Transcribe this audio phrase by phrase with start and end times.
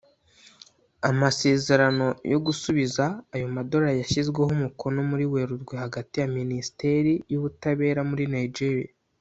[1.09, 3.03] Amasezerano yo gusubiza
[3.35, 8.91] ayo madolari yashyizweho umukono muri Werurwe hagati ya Minisiteri y’ubutabera muri Nigeria